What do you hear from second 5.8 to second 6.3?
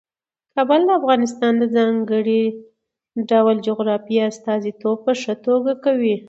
کوي.